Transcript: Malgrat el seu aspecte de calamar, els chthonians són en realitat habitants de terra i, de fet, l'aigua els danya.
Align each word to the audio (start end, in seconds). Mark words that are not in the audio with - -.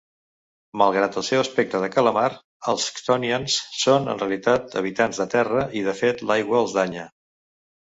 Malgrat 0.81 1.17
el 1.19 1.25
seu 1.27 1.41
aspecte 1.41 1.81
de 1.83 1.89
calamar, 1.95 2.23
els 2.73 2.87
chthonians 2.95 3.59
són 3.83 4.11
en 4.15 4.23
realitat 4.25 4.75
habitants 4.83 5.23
de 5.23 5.31
terra 5.37 5.69
i, 5.83 5.87
de 5.91 5.97
fet, 6.03 6.27
l'aigua 6.33 6.61
els 6.65 6.77
danya. 6.83 7.09